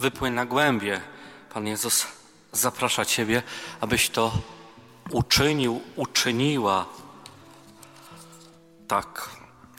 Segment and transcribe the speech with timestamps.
[0.00, 1.00] Wypłyń na głębie.
[1.54, 2.06] Pan Jezus
[2.52, 3.42] zaprasza Ciebie,
[3.80, 4.32] abyś to
[5.10, 6.86] uczynił, uczyniła.
[8.88, 9.28] Tak,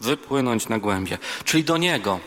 [0.01, 2.19] wypłynąć na głębie, czyli do Niego.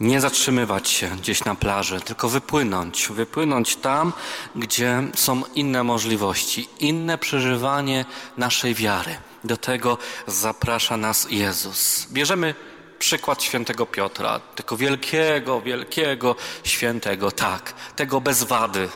[0.00, 3.08] Nie zatrzymywać się gdzieś na plaży, tylko wypłynąć.
[3.08, 4.12] Wypłynąć tam,
[4.56, 8.04] gdzie są inne możliwości, inne przeżywanie
[8.36, 9.16] naszej wiary.
[9.44, 12.06] Do tego zaprasza nas Jezus.
[12.12, 12.54] Bierzemy
[13.02, 18.88] przykład świętego Piotra, tego wielkiego, wielkiego świętego, tak, tego bez wady.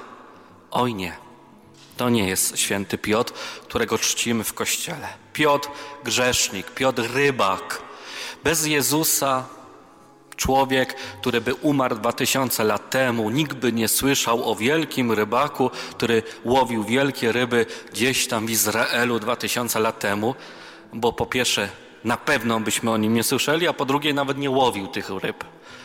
[0.71, 1.17] Oj nie,
[1.97, 3.33] to nie jest święty Piotr,
[3.63, 5.09] którego czcimy w kościele.
[5.33, 5.69] Piotr
[6.05, 7.83] grzesznik, Piotr rybak.
[8.45, 9.45] Bez Jezusa
[10.37, 15.71] człowiek, który by umarł dwa tysiące lat temu, nikt by nie słyszał o wielkim rybaku,
[15.91, 20.35] który łowił wielkie ryby gdzieś tam w Izraelu dwa tysiące lat temu,
[20.93, 21.69] bo po pierwsze
[22.07, 25.45] na pewno byśmy o nim nie słyszeli, a po drugie nawet nie łowił tych ryb,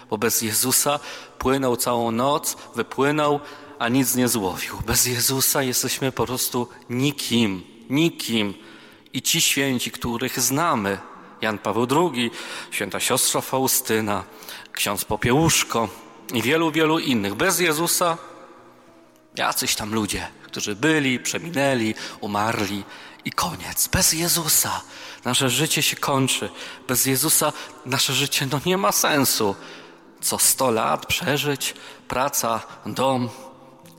[0.10, 1.00] bo bez Jezusa
[1.38, 3.40] płynął całą noc, wypłynął,
[3.80, 4.78] a nic nie złowił.
[4.86, 8.54] Bez Jezusa jesteśmy po prostu nikim, nikim.
[9.14, 10.98] I ci święci, których znamy,
[11.42, 12.32] Jan Paweł II,
[12.72, 14.24] święta siostra Faustyna,
[14.72, 15.90] ksiądz Popiełuszko
[16.34, 17.36] i wielu, wielu innych.
[17.36, 18.18] Bez Jezusa
[19.36, 22.84] jacyś tam ludzie, którzy byli, przeminęli, umarli
[23.26, 23.88] i koniec.
[23.88, 24.82] Bez Jezusa
[25.26, 26.50] nasze życie się kończy.
[26.88, 27.54] Bez Jezusa
[27.86, 29.56] nasze życie no nie ma sensu.
[30.22, 31.74] Co sto lat przeżyć,
[32.08, 33.30] praca, dom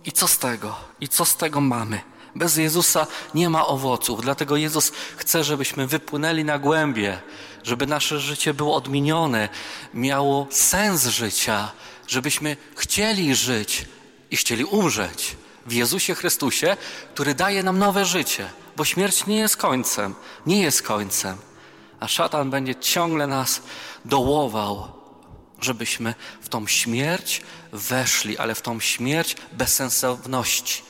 [0.05, 0.77] i co z tego?
[1.01, 2.01] I co z tego mamy?
[2.35, 7.19] Bez Jezusa nie ma owoców, dlatego Jezus chce, żebyśmy wypłynęli na głębie,
[7.63, 9.49] żeby nasze życie było odmienione,
[9.95, 11.73] miało sens życia,
[12.07, 13.89] żebyśmy chcieli żyć
[14.31, 16.77] i chcieli umrzeć w Jezusie Chrystusie,
[17.15, 20.15] który daje nam nowe życie, bo śmierć nie jest końcem,
[20.47, 21.37] nie jest końcem,
[22.01, 23.63] a szatan będzie ciągle nas
[24.05, 24.93] dołował,
[25.61, 30.83] żebyśmy w tą śmierć weszli, ale w tą śmierć bezsensowności.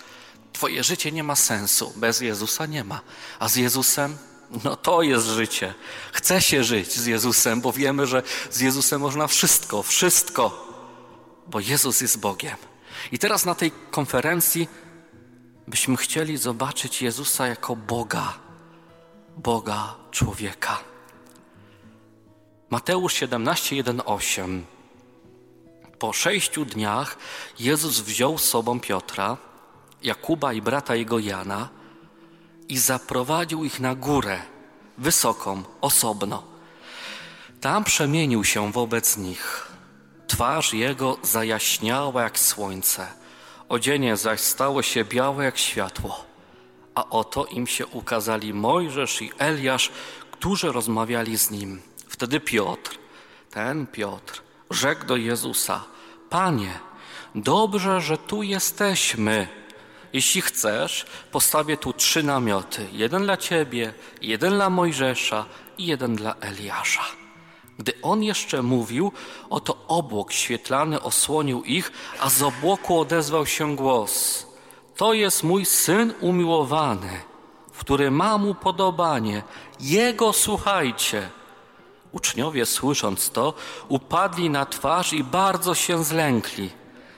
[0.52, 3.00] Twoje życie nie ma sensu, bez Jezusa nie ma,
[3.38, 4.18] a z Jezusem
[4.64, 5.74] no to jest życie.
[6.12, 10.68] Chce się żyć z Jezusem, bo wiemy, że z Jezusem można wszystko, wszystko,
[11.46, 12.56] bo Jezus jest Bogiem.
[13.12, 14.68] I teraz na tej konferencji
[15.68, 18.38] byśmy chcieli zobaczyć Jezusa jako Boga,
[19.36, 20.78] Boga człowieka.
[22.70, 24.64] Mateusz 17, 1, 8.
[25.98, 27.16] Po sześciu dniach
[27.58, 29.36] Jezus wziął z sobą Piotra,
[30.02, 31.68] Jakuba i brata jego Jana
[32.68, 34.42] i zaprowadził ich na górę,
[34.98, 36.42] wysoką, osobno.
[37.60, 39.71] Tam przemienił się wobec nich.
[40.32, 43.06] Twarz jego zajaśniała jak słońce,
[43.68, 46.24] odzienie zaś stało się białe jak światło.
[46.94, 49.90] A oto im się ukazali Mojżesz i Eliasz,
[50.30, 51.82] którzy rozmawiali z nim.
[52.08, 52.98] Wtedy Piotr,
[53.50, 55.84] ten Piotr, rzekł do Jezusa:
[56.30, 56.78] Panie,
[57.34, 59.48] dobrze, że tu jesteśmy.
[60.12, 65.44] Jeśli chcesz, postawię tu trzy namioty: jeden dla ciebie, jeden dla Mojżesza
[65.78, 67.21] i jeden dla Eliasza.
[67.82, 69.12] Gdy on jeszcze mówił,
[69.50, 74.46] oto obłok świetlany osłonił ich, a z obłoku odezwał się głos:
[74.96, 77.20] To jest mój syn umiłowany,
[77.72, 79.42] w którym mam upodobanie.
[79.80, 81.28] Jego słuchajcie.
[82.12, 83.54] Uczniowie, słysząc to,
[83.88, 86.70] upadli na twarz i bardzo się zlękli.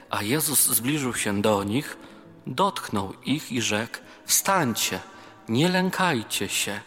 [0.09, 1.97] A Jezus zbliżył się do nich,
[2.47, 4.99] dotknął ich i rzekł: Wstańcie,
[5.49, 6.79] nie lękajcie się.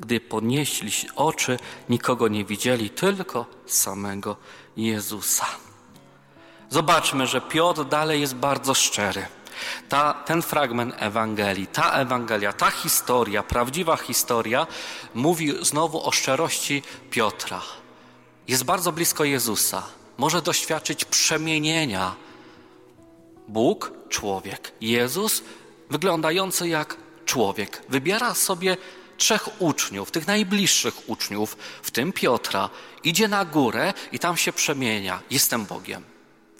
[0.00, 4.36] Gdy podnieśli oczy, nikogo nie widzieli, tylko samego
[4.76, 5.46] Jezusa.
[6.70, 9.26] Zobaczmy, że Piotr dalej jest bardzo szczery.
[9.88, 14.66] Ta, ten fragment Ewangelii, ta Ewangelia, ta historia, prawdziwa historia,
[15.14, 17.60] mówi znowu o szczerości Piotra.
[18.48, 19.82] Jest bardzo blisko Jezusa.
[20.18, 22.14] Może doświadczyć przemienienia.
[23.48, 24.72] Bóg, człowiek.
[24.80, 25.42] Jezus,
[25.90, 27.82] wyglądający jak człowiek.
[27.88, 28.76] Wybiera sobie
[29.20, 32.70] trzech uczniów, tych najbliższych uczniów, w tym Piotra,
[33.04, 35.22] idzie na górę i tam się przemienia.
[35.30, 36.04] Jestem Bogiem.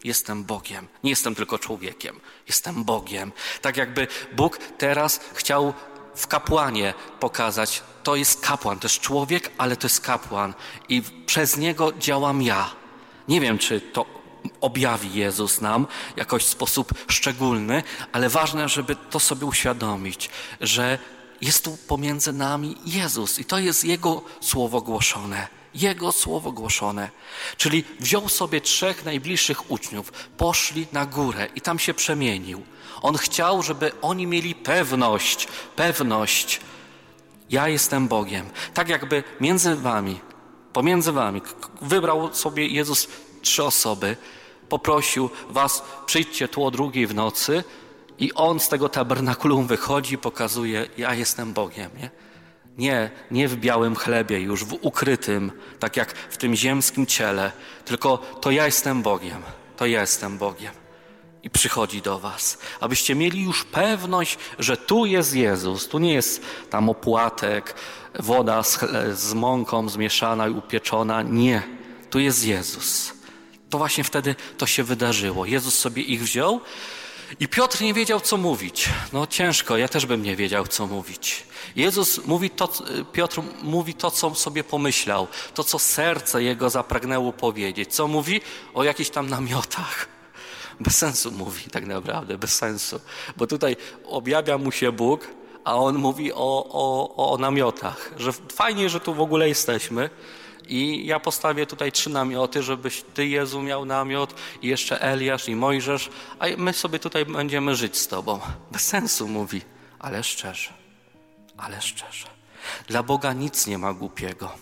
[0.04, 0.88] Jestem Bogiem.
[1.04, 2.20] Nie jestem tylko człowiekiem.
[2.48, 3.32] Jestem Bogiem.
[3.62, 5.74] Tak jakby Bóg teraz chciał
[6.16, 10.54] w kapłanie pokazać, to jest kapłan, to jest człowiek, ale to jest kapłan
[10.88, 12.70] i przez niego działam ja.
[13.28, 14.06] Nie wiem, czy to
[14.60, 15.86] objawi Jezus nam
[16.16, 17.82] jakoś w sposób szczególny,
[18.12, 20.30] ale ważne, żeby to sobie uświadomić,
[20.60, 20.98] że
[21.40, 25.48] jest tu pomiędzy nami Jezus i to jest Jego słowo głoszone.
[25.74, 27.10] Jego słowo głoszone.
[27.56, 32.62] Czyli wziął sobie trzech najbliższych uczniów, poszli na górę i tam się przemienił.
[33.02, 36.60] On chciał, żeby oni mieli pewność, pewność.
[37.50, 38.50] Ja jestem Bogiem.
[38.74, 40.20] Tak jakby między wami,
[40.72, 41.42] pomiędzy wami,
[41.80, 43.08] wybrał sobie Jezus
[43.42, 44.16] trzy osoby,
[44.68, 47.64] poprosił was, przyjdźcie tu o drugiej w nocy
[48.20, 52.10] i on z tego tabernakulum wychodzi pokazuje, ja jestem Bogiem, nie?
[52.78, 57.52] Nie, nie w białym chlebie, już w ukrytym, tak jak w tym ziemskim ciele,
[57.84, 59.42] tylko to ja jestem Bogiem,
[59.76, 60.72] to ja jestem Bogiem.
[61.42, 66.42] I przychodzi do Was, abyście mieli już pewność, że tu jest Jezus, tu nie jest
[66.70, 67.74] tam opłatek,
[68.18, 68.78] woda z,
[69.12, 71.22] z mąką zmieszana i upieczona.
[71.22, 71.62] Nie,
[72.10, 73.12] tu jest Jezus.
[73.70, 75.46] To właśnie wtedy to się wydarzyło.
[75.46, 76.60] Jezus sobie ich wziął
[77.40, 78.88] i Piotr nie wiedział, co mówić.
[79.12, 81.46] No ciężko, ja też bym nie wiedział, co mówić.
[81.76, 82.68] Jezus mówi to,
[83.12, 87.94] Piotr mówi to, co sobie pomyślał, to, co serce jego zapragnęło powiedzieć.
[87.94, 88.40] Co mówi?
[88.74, 90.08] O jakichś tam namiotach.
[90.80, 93.00] Bez sensu mówi tak naprawdę, bez sensu.
[93.36, 95.28] Bo tutaj objawia mu się Bóg,
[95.64, 98.10] a on mówi o, o, o namiotach.
[98.16, 100.10] Że fajnie, że tu w ogóle jesteśmy,
[100.68, 105.56] i ja postawię tutaj trzy namioty, żebyś Ty, Jezu, miał namiot i jeszcze Eliasz i
[105.56, 108.40] Mojżesz, a my sobie tutaj będziemy żyć z Tobą.
[108.70, 109.62] Bez sensu mówi,
[109.98, 110.72] ale szczerze,
[111.56, 112.26] ale szczerze.
[112.88, 114.52] Dla Boga nic nie ma głupiego.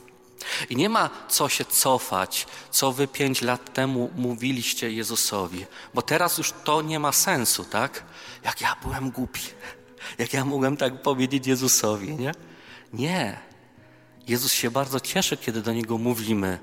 [0.70, 6.38] I nie ma co się cofać, co wy pięć lat temu mówiliście Jezusowi, bo teraz
[6.38, 8.04] już to nie ma sensu, tak?
[8.44, 9.42] Jak ja byłem głupi,
[10.18, 12.32] jak ja mogłem tak powiedzieć Jezusowi, nie?
[12.92, 13.47] Nie.
[14.28, 16.58] Jezus się bardzo cieszy, kiedy do Niego mówimy.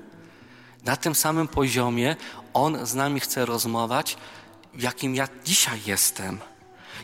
[0.84, 2.16] Na tym samym poziomie
[2.54, 4.16] On z nami chce rozmawiać,
[4.74, 6.38] jakim ja dzisiaj jestem.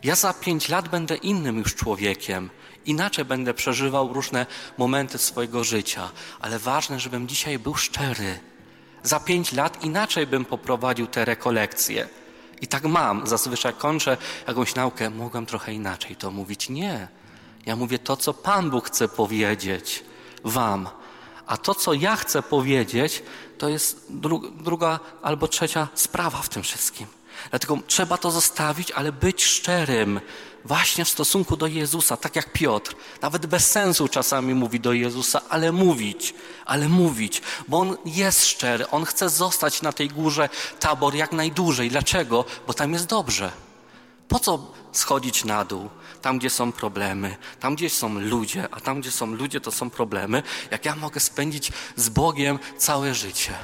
[0.04, 2.50] Ja za pięć lat będę innym już człowiekiem.
[2.86, 4.46] Inaczej będę przeżywał różne
[4.78, 6.10] momenty swojego życia,
[6.40, 8.38] ale ważne, żebym dzisiaj był szczery.
[9.02, 12.08] Za pięć lat inaczej bym poprowadził te rekolekcje.
[12.60, 13.26] I tak mam.
[13.26, 14.16] Zazwyczaj kończę
[14.46, 16.68] jakąś naukę, mogłem trochę inaczej to mówić.
[16.68, 17.08] Nie.
[17.66, 20.04] Ja mówię to, co Pan Bóg chce powiedzieć
[20.44, 20.88] wam.
[21.46, 23.22] A to, co ja chcę powiedzieć,
[23.58, 27.06] to jest dru druga albo trzecia sprawa w tym wszystkim.
[27.50, 30.20] Dlatego trzeba to zostawić, ale być szczerym
[30.64, 32.94] właśnie w stosunku do Jezusa, tak jak Piotr.
[33.22, 36.34] Nawet bez sensu czasami mówi do Jezusa, ale mówić,
[36.66, 40.48] ale mówić, bo on jest szczery, on chce zostać na tej górze
[40.80, 41.90] tabor jak najdłużej.
[41.90, 42.44] Dlaczego?
[42.66, 43.52] Bo tam jest dobrze.
[44.28, 45.88] Po co schodzić na dół?
[46.22, 49.90] Tam gdzie są problemy, tam gdzie są ludzie, a tam gdzie są ludzie, to są
[49.90, 53.54] problemy, jak ja mogę spędzić z Bogiem całe życie.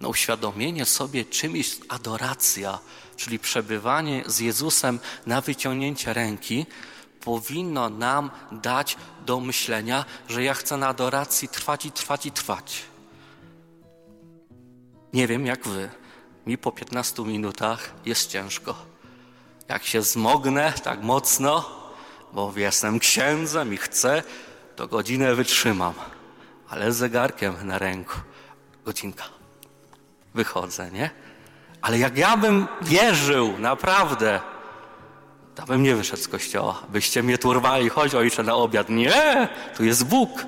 [0.00, 2.78] No uświadomienie sobie, czym jest adoracja,
[3.16, 6.66] czyli przebywanie z Jezusem na wyciągnięcie ręki,
[7.20, 8.96] powinno nam dać
[9.26, 12.82] do myślenia, że ja chcę na adoracji trwać i trwać i trwać.
[15.12, 15.90] Nie wiem jak wy,
[16.46, 18.97] mi po 15 minutach jest ciężko
[19.68, 21.70] jak się zmognę tak mocno,
[22.32, 24.22] bo jestem księdzem i chcę,
[24.76, 25.94] to godzinę wytrzymam.
[26.68, 28.14] Ale z zegarkiem na ręku,
[28.84, 29.24] godzinka.
[30.34, 31.10] Wychodzę, nie?
[31.82, 34.40] Ale jak ja bym wierzył, naprawdę,
[35.54, 36.82] to bym nie wyszedł z kościoła.
[36.88, 38.88] Byście mnie tu rwali, chodź ojcze na obiad.
[38.88, 40.46] Nie, tu jest Bóg.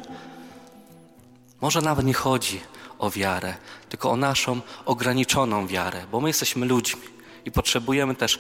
[1.61, 2.61] Może nawet nie chodzi
[2.99, 3.55] o wiarę,
[3.89, 7.03] tylko o naszą ograniczoną wiarę, bo my jesteśmy ludźmi
[7.45, 8.39] i potrzebujemy też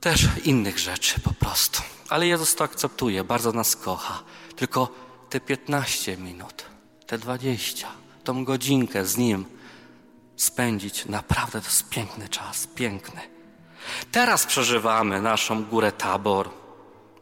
[0.00, 1.82] też innych rzeczy po prostu.
[2.08, 4.22] Ale Jezus to akceptuje, bardzo nas kocha.
[4.56, 4.88] Tylko
[5.30, 6.64] te 15 minut,
[7.06, 7.88] te 20,
[8.24, 9.44] tą godzinkę z Nim
[10.36, 13.20] spędzić, naprawdę to jest piękny czas, piękny.
[14.12, 16.50] Teraz przeżywamy naszą górę Tabor,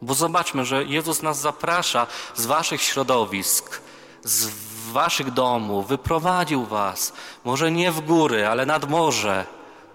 [0.01, 3.81] bo zobaczmy, że Jezus nas zaprasza z waszych środowisk,
[4.23, 4.49] z
[4.91, 9.45] waszych domów, wyprowadził was, może nie w góry, ale nad morze.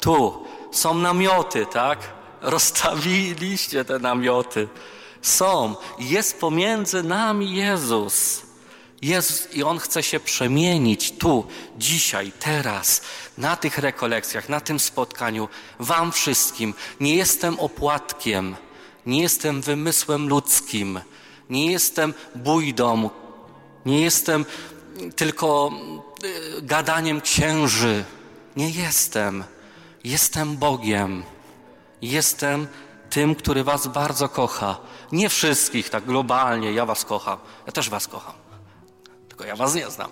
[0.00, 1.98] Tu są namioty, tak?
[2.40, 4.68] Rozstawiliście te namioty.
[5.22, 5.74] Są.
[5.98, 8.42] Jest pomiędzy nami Jezus.
[9.02, 11.46] Jezus i On chce się przemienić tu,
[11.78, 13.02] dzisiaj, teraz,
[13.38, 16.74] na tych rekolekcjach, na tym spotkaniu, Wam wszystkim.
[17.00, 18.56] Nie jestem opłatkiem,
[19.06, 21.00] nie jestem wymysłem ludzkim,
[21.50, 23.10] nie jestem bójdą,
[23.86, 24.44] nie jestem
[25.16, 25.72] tylko
[26.24, 28.04] y, gadaniem księży.
[28.56, 29.44] Nie jestem.
[30.04, 31.22] Jestem Bogiem.
[32.02, 32.68] Jestem
[33.10, 34.76] tym, który Was bardzo kocha.
[35.12, 37.38] Nie wszystkich, tak globalnie, ja Was kocham.
[37.66, 38.34] Ja też Was kocham.
[39.28, 40.10] Tylko ja Was nie znam.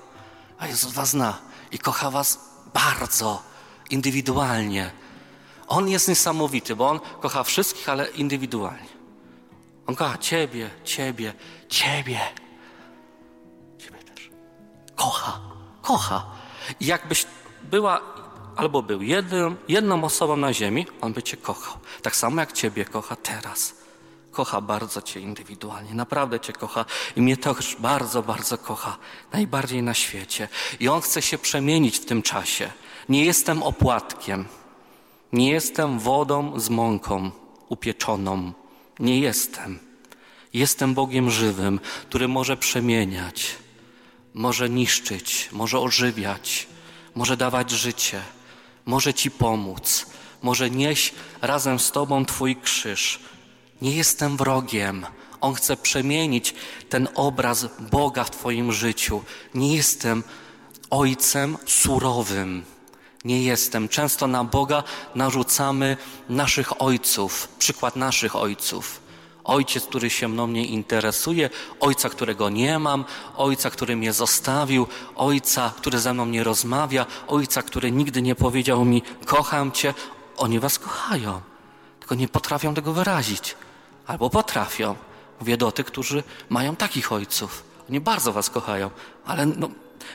[0.58, 1.38] A Jezus Was zna
[1.72, 2.38] i kocha Was
[2.74, 3.42] bardzo,
[3.90, 4.90] indywidualnie.
[5.68, 8.88] On jest niesamowity, bo On kocha wszystkich, ale indywidualnie.
[9.86, 11.34] On kocha Ciebie, Ciebie,
[11.68, 12.20] Ciebie.
[13.78, 14.30] Ciebie też.
[14.96, 15.40] Kocha,
[15.82, 16.24] kocha.
[16.80, 17.26] I jakbyś
[17.62, 18.00] była
[18.58, 21.74] albo był jednym, jedną osobą na ziemi, On by Cię kochał.
[22.02, 23.74] Tak samo jak Ciebie kocha teraz.
[24.30, 26.84] Kocha bardzo Cię indywidualnie, naprawdę Cię kocha
[27.16, 28.96] i mnie też bardzo, bardzo kocha.
[29.32, 30.48] Najbardziej na świecie.
[30.80, 32.70] I On chce się przemienić w tym czasie.
[33.08, 34.44] Nie jestem opłatkiem.
[35.32, 37.30] Nie jestem wodą z mąką
[37.68, 38.52] upieczoną.
[38.98, 39.78] Nie jestem.
[40.54, 43.56] Jestem Bogiem żywym, który może przemieniać,
[44.34, 46.66] może niszczyć, może ożywiać,
[47.14, 48.22] może dawać życie,
[48.88, 50.06] może Ci pomóc,
[50.42, 53.20] może nieść razem z Tobą Twój krzyż.
[53.82, 55.06] Nie jestem wrogiem.
[55.40, 56.54] On chce przemienić
[56.88, 59.22] ten obraz Boga w Twoim życiu.
[59.54, 60.22] Nie jestem
[60.90, 62.64] ojcem surowym.
[63.24, 63.88] Nie jestem.
[63.88, 64.82] Często na Boga
[65.14, 65.96] narzucamy
[66.28, 69.00] naszych ojców, przykład naszych ojców.
[69.48, 71.50] Ojciec, który się mną nie interesuje,
[71.80, 73.04] ojca, którego nie mam,
[73.36, 74.86] ojca, który mnie zostawił,
[75.16, 79.94] ojca, który ze mną nie rozmawia, ojca, który nigdy nie powiedział mi: Kocham cię.
[80.36, 81.40] Oni was kochają,
[82.00, 83.56] tylko nie potrafią tego wyrazić.
[84.06, 84.96] Albo potrafią.
[85.40, 87.64] Mówię do tych, którzy mają takich ojców.
[87.88, 88.90] Oni bardzo was kochają,
[89.26, 89.68] ale no,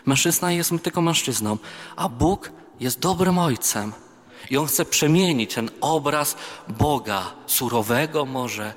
[0.05, 1.57] mężczyzna jest tylko mężczyzną,
[1.95, 3.93] a Bóg jest dobrym ojcem.
[4.49, 6.35] I on chce przemienić ten obraz
[6.67, 8.73] Boga, surowego może,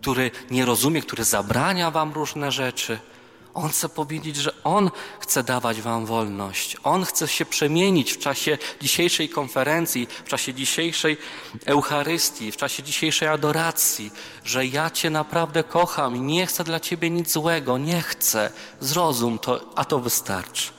[0.00, 2.98] który nie rozumie, który zabrania wam różne rzeczy.
[3.54, 4.90] On chce powiedzieć, że On
[5.20, 6.76] chce dawać Wam wolność.
[6.84, 11.16] On chce się przemienić w czasie dzisiejszej konferencji, w czasie dzisiejszej
[11.66, 14.10] Eucharystii, w czasie dzisiejszej adoracji,
[14.44, 18.52] że ja Cię naprawdę kocham i nie chcę dla Ciebie nic złego, nie chcę.
[18.80, 20.70] Zrozum to, a to wystarczy.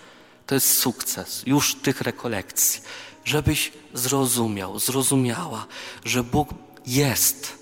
[0.46, 2.82] To jest sukces już tych rekolekcji,
[3.26, 5.66] żebyś zrozumiał, zrozumiała,
[6.06, 6.50] że Bóg
[6.86, 7.59] jest.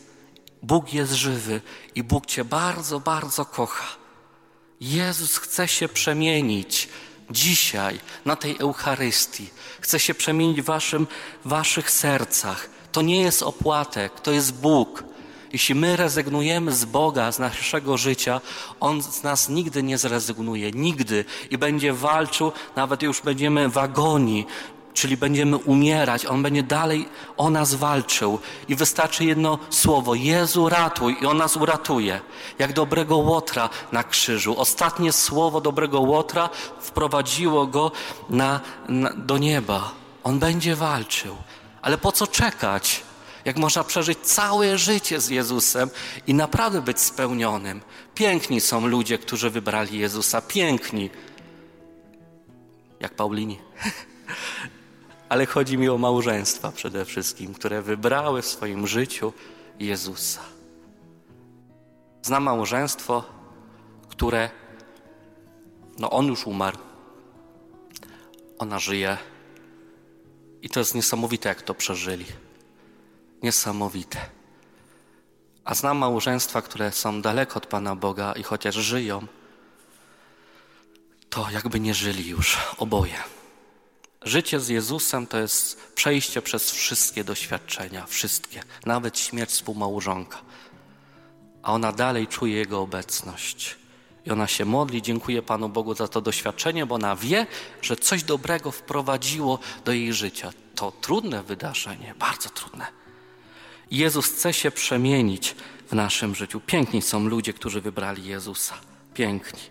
[0.64, 1.62] Bóg jest żywy
[1.96, 3.88] i Bóg Cię bardzo, bardzo kocha.
[4.82, 6.90] Jezus chce się przemienić
[7.32, 9.50] dzisiaj na tej Eucharystii.
[9.82, 11.08] Chce się przemienić w waszym,
[11.46, 12.70] waszych sercach.
[12.92, 15.04] To nie jest opłatek, to jest Bóg.
[15.54, 18.42] Jeśli my rezygnujemy z Boga, z naszego życia,
[18.80, 24.46] On z nas nigdy nie zrezygnuje, nigdy i będzie walczył, nawet już będziemy w agonii,
[24.98, 28.40] czyli będziemy umierać, On będzie dalej o nas walczył.
[28.68, 32.22] I wystarczy jedno słowo: Jezu, ratuj, i On nas uratuje.
[32.60, 34.60] Jak dobrego łotra na krzyżu.
[34.60, 36.50] Ostatnie słowo dobrego łotra
[36.80, 37.92] wprowadziło go
[38.30, 39.92] na, na, do nieba.
[40.24, 41.36] On będzie walczył.
[41.82, 43.04] Ale po co czekać?
[43.46, 45.90] Jak można przeżyć całe życie z Jezusem
[46.28, 47.82] i naprawdę być spełnionym?
[48.16, 50.42] Piękni są ludzie, którzy wybrali Jezusa.
[50.42, 51.10] Piękni.
[53.00, 53.60] Jak Paulini.
[55.30, 59.34] ale chodzi mi o małżeństwa przede wszystkim, które wybrały w swoim życiu
[59.80, 60.42] Jezusa.
[62.22, 63.24] Znam małżeństwo,
[64.10, 64.50] które,
[66.00, 66.78] no on już umarł,
[68.58, 69.18] ona żyje
[70.62, 72.26] i to jest niesamowite, jak to przeżyli.
[73.44, 74.20] Niesamowite.
[75.66, 79.28] A znam małżeństwa, które są daleko od Pana Boga i chociaż żyją,
[81.30, 83.37] to jakby nie żyli już oboje.
[84.28, 90.38] Życie z Jezusem to jest przejście przez wszystkie doświadczenia, wszystkie, nawet śmierć współmałżonka.
[91.64, 93.76] A ona dalej czuje Jego obecność.
[94.26, 97.48] I ona się modli, dziękuję Panu Bogu za to doświadczenie, bo ona wie,
[97.82, 100.52] że coś dobrego wprowadziło do jej życia.
[100.76, 102.88] To trudne wydarzenie, bardzo trudne.
[103.92, 105.56] Jezus chce się przemienić
[105.88, 106.62] w naszym życiu.
[106.66, 108.76] Piękni są ludzie, którzy wybrali Jezusa.
[109.14, 109.62] Piękni.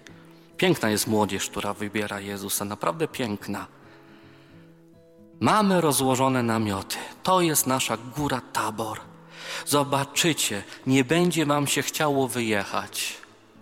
[0.57, 3.76] Piękna jest młodzież, która wybiera Jezusa, naprawdę piękna.
[5.41, 6.97] Mamy rozłożone namioty.
[7.23, 9.01] To jest nasza góra Tabor.
[9.67, 13.15] Zobaczycie, nie będzie wam się chciało wyjechać.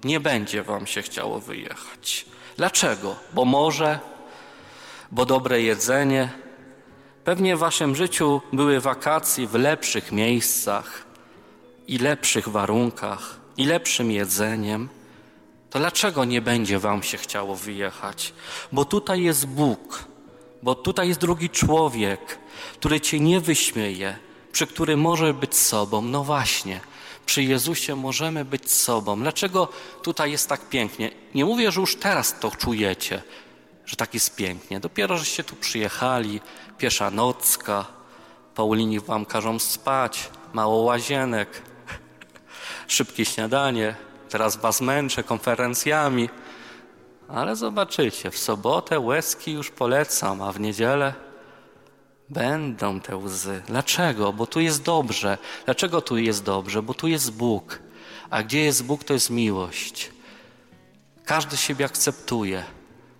[0.04, 2.26] Nie będzie wam się chciało wyjechać.
[2.56, 3.16] Dlaczego?
[3.32, 3.98] Bo może,
[5.12, 6.28] bo dobre jedzenie.
[7.24, 11.04] Pewnie w waszym życiu były wakacje w lepszych miejscach
[11.88, 14.88] i lepszych warunkach i lepszym jedzeniem.
[15.70, 18.32] To dlaczego nie będzie wam się chciało wyjechać?
[18.72, 20.04] Bo tutaj jest Bóg
[20.64, 22.38] bo tutaj jest drugi człowiek,
[22.72, 24.18] który cię nie wyśmieje,
[24.52, 26.02] przy którym może być sobą.
[26.02, 26.80] No właśnie,
[27.26, 29.20] przy Jezusie możemy być sobą.
[29.20, 29.68] Dlaczego
[30.02, 31.10] tutaj jest tak pięknie?
[31.34, 33.22] Nie mówię, że już teraz to czujecie,
[33.86, 34.80] że tak jest pięknie.
[34.80, 36.40] Dopiero, żeście tu przyjechali,
[36.78, 37.86] piesza nocka,
[38.54, 41.62] Paulini wam każą spać, mało łazienek,
[42.88, 43.94] szybkie śniadanie,
[44.28, 46.28] teraz was męczę konferencjami.
[47.28, 51.14] Ale zobaczycie, w sobotę łezki już polecam, a w niedzielę
[52.28, 53.62] będą te łzy.
[53.66, 54.32] Dlaczego?
[54.32, 55.38] Bo tu jest dobrze.
[55.64, 56.82] Dlaczego tu jest dobrze?
[56.82, 57.78] Bo tu jest Bóg.
[58.30, 60.12] A gdzie jest Bóg, to jest miłość.
[61.24, 62.64] Każdy siebie akceptuje.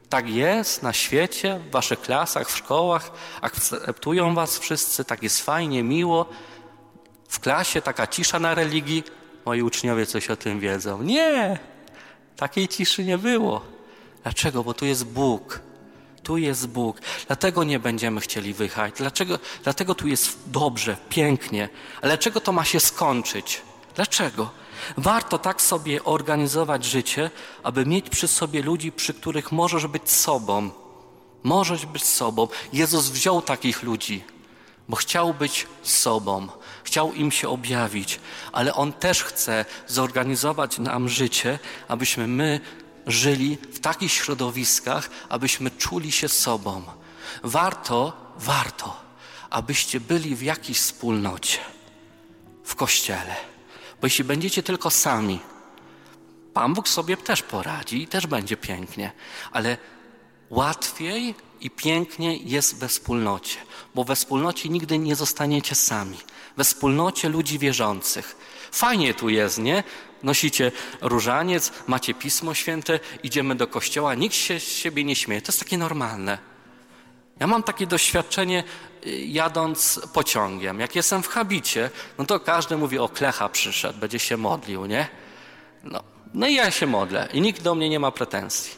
[0.09, 3.11] Tak jest na świecie, w waszych klasach, w szkołach.
[3.41, 6.27] Akceptują was wszyscy, tak jest fajnie, miło.
[7.29, 9.05] W klasie taka cisza na religii.
[9.47, 11.03] Moi uczniowie coś o tym wiedzą.
[11.03, 11.59] Nie!
[12.37, 13.74] Takiej ciszy nie było.
[14.25, 14.64] Dlaczego?
[14.64, 15.61] Bo tu jest Bóg.
[16.23, 17.00] Tu jest Bóg.
[17.26, 18.95] Dlatego nie będziemy chcieli wyjechać.
[18.97, 19.38] Dlaczego?
[19.64, 21.69] Dlatego tu jest dobrze, pięknie.
[22.02, 23.62] Ale dlaczego to ma się skończyć?
[23.95, 24.50] Dlaczego?
[24.97, 27.31] Warto tak sobie organizować życie,
[27.62, 30.71] aby mieć przy sobie ludzi, przy których możesz być sobą.
[31.43, 32.49] Możesz być sobą.
[32.73, 34.25] Jezus wziął takich ludzi,
[34.88, 36.49] bo chciał być sobą,
[36.85, 38.21] chciał im się objawić,
[38.52, 42.61] ale On też chce zorganizować nam życie, abyśmy my
[43.07, 46.83] żyli w takich środowiskach, abyśmy czuli się sobą.
[47.43, 49.01] Warto, warto,
[49.51, 51.59] abyście byli w jakiejś wspólnocie,
[52.65, 53.37] w kościele.
[54.01, 55.41] Bo jeśli będziecie tylko sami,
[56.55, 59.13] Pan Bóg sobie też poradzi i też będzie pięknie,
[59.53, 59.77] ale
[60.51, 63.57] łatwiej i pięknie jest we wspólnocie,
[63.95, 66.19] bo we wspólnocie nigdy nie zostaniecie sami.
[66.57, 68.37] We wspólnocie ludzi wierzących.
[68.73, 69.85] Fajnie tu jest, nie?
[70.25, 75.43] Nosicie różaniec, macie Pismo Święte, idziemy do kościoła, nikt się z siebie nie śmieje.
[75.43, 76.38] To jest takie normalne.
[77.40, 78.64] Ja mam takie doświadczenie
[79.07, 80.81] y, jadąc pociągiem.
[80.81, 85.09] Jak jestem w habicie, no to każdy mówi, o klecha przyszedł, będzie się modlił, nie?
[85.85, 86.02] No,
[86.35, 88.73] no i ja się modlę i nikt do mnie nie ma pretensji.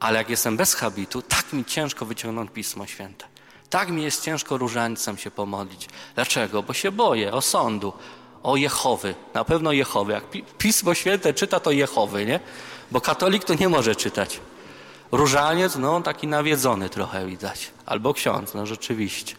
[0.00, 3.26] Ale jak jestem bez habitu, tak mi ciężko wyciągnąć Pismo Święte.
[3.70, 5.88] Tak mi jest ciężko różańcem się pomodlić.
[6.14, 6.62] Dlaczego?
[6.62, 7.92] Bo się boję osądu,
[8.42, 9.14] o Jehowy.
[9.34, 10.12] Na pewno Jehowy.
[10.12, 10.24] Jak
[10.58, 12.40] Pismo Święte czyta, to Jehowy, nie?
[12.90, 14.40] Bo katolik to nie może czytać.
[15.12, 17.70] Różaniec, no taki nawiedzony trochę widać.
[17.86, 19.36] Albo ksiądz, no rzeczywiście.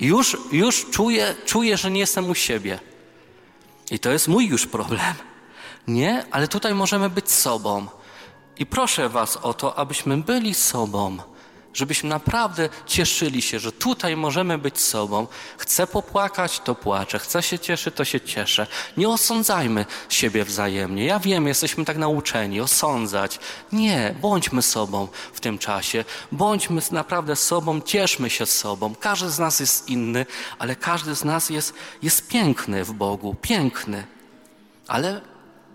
[0.00, 2.78] Już, już czuję, czuję, że nie jestem u siebie.
[3.90, 5.14] I to jest mój już problem.
[5.88, 7.86] Nie, ale tutaj możemy być sobą.
[8.58, 11.18] I proszę Was o to, abyśmy byli sobą
[11.76, 15.26] żebyśmy naprawdę cieszyli się, że tutaj możemy być sobą.
[15.58, 17.18] Chcę popłakać, to płaczę.
[17.18, 18.66] Chcę się cieszyć, to się cieszę.
[18.96, 21.04] Nie osądzajmy siebie wzajemnie.
[21.04, 23.38] Ja wiem, jesteśmy tak nauczeni, osądzać.
[23.72, 26.04] Nie, bądźmy sobą w tym czasie.
[26.32, 28.94] Bądźmy naprawdę sobą, cieszmy się sobą.
[28.94, 30.26] Każdy z nas jest inny,
[30.58, 34.06] ale każdy z nas jest, jest piękny w Bogu, piękny.
[34.88, 35.20] Ale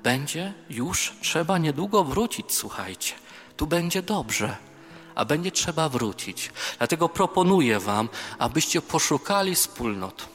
[0.04, 3.14] będzie już trzeba niedługo wrócić, słuchajcie.
[3.58, 4.71] Tu będzie dobrze
[5.16, 6.52] a będzie trzeba wrócić.
[6.78, 10.28] Dlatego proponuję Wam, abyście poszukali wspólnot.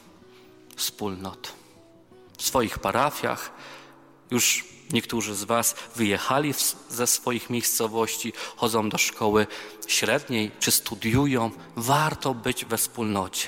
[0.75, 1.53] Wspólnot.
[2.37, 3.51] W swoich parafiach.
[4.31, 6.53] Już niektórzy z Was wyjechali
[6.89, 9.47] ze swoich miejscowości, chodzą do szkoły
[9.87, 11.51] średniej czy studiują.
[11.75, 13.47] Warto być we wspólnocie.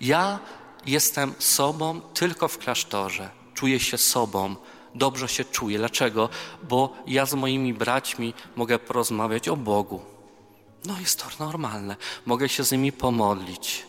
[0.00, 0.38] Ja
[0.86, 3.30] jestem sobą tylko w klasztorze.
[3.54, 4.56] Czuję się sobą
[4.98, 5.78] dobrze się czuję.
[5.78, 6.28] Dlaczego?
[6.68, 10.17] Bo ja z moimi braćmi mogę porozmawiać o Bogu.
[10.84, 11.96] No jest to normalne.
[12.26, 13.86] Mogę się z nimi pomodlić.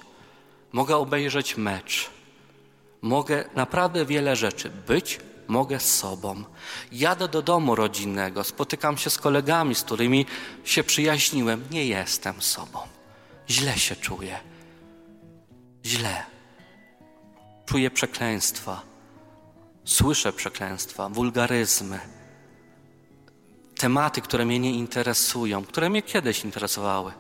[0.72, 2.10] Mogę obejrzeć mecz.
[3.02, 4.70] Mogę naprawdę wiele rzeczy.
[4.70, 6.44] Być mogę z sobą.
[6.92, 10.26] Jadę do domu rodzinnego, spotykam się z kolegami, z którymi
[10.64, 11.64] się przyjaźniłem.
[11.72, 12.80] Nie jestem sobą.
[13.50, 14.40] Źle się czuję.
[15.86, 16.24] Źle.
[17.66, 18.82] Czuję przekleństwa.
[19.86, 22.00] Słyszę przekleństwa, wulgaryzmy
[23.80, 27.12] tematy, które mnie nie interesują, które mnie kiedyś interesowały.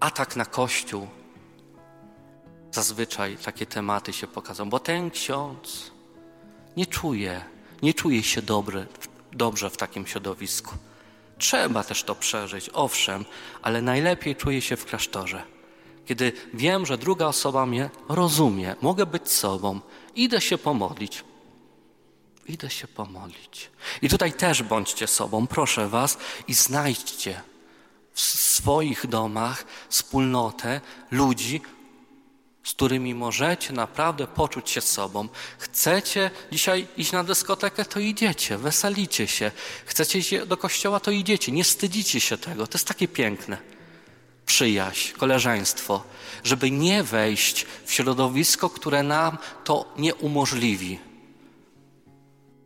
[0.00, 1.06] Atak na Kościół.
[2.70, 5.90] Zazwyczaj takie tematy się pokazują, bo ten ksiądz
[6.76, 7.44] nie czuje,
[7.82, 8.86] nie czuje się dobry,
[9.32, 10.74] dobrze w takim środowisku.
[11.38, 13.24] Trzeba też to przeżyć, owszem,
[13.62, 15.42] ale najlepiej czuję się w klasztorze.
[16.06, 19.80] Kiedy wiem, że druga osoba mnie rozumie, mogę być sobą,
[20.14, 21.24] idę się pomodlić,
[22.46, 23.70] Idę się pomodlić.
[24.02, 27.40] I tutaj też bądźcie sobą, proszę Was, i znajdźcie
[28.12, 31.60] w swoich domach wspólnotę ludzi,
[32.64, 35.28] z którymi możecie naprawdę poczuć się sobą.
[35.58, 39.50] Chcecie dzisiaj iść na dyskotekę, to idziecie, weselicie się.
[39.86, 41.52] Chcecie iść do kościoła, to idziecie.
[41.52, 42.66] Nie wstydzicie się tego.
[42.66, 43.58] To jest takie piękne.
[44.46, 46.02] Przyjaźń, koleżeństwo,
[46.44, 51.11] żeby nie wejść w środowisko, które nam to nie umożliwi.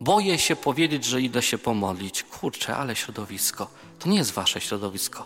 [0.01, 2.23] Boję się powiedzieć, że idę się pomodlić.
[2.23, 3.67] Kurczę, ale środowisko.
[3.99, 5.25] To nie jest wasze środowisko.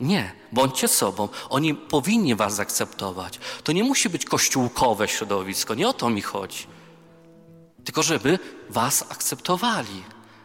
[0.00, 1.28] Nie, bądźcie sobą.
[1.48, 3.38] Oni powinni was zaakceptować.
[3.64, 6.66] To nie musi być kościółkowe środowisko, nie o to mi chodzi.
[7.84, 10.02] Tylko żeby was akceptowali,